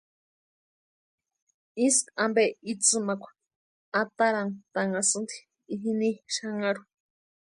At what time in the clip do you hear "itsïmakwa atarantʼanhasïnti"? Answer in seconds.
2.71-5.35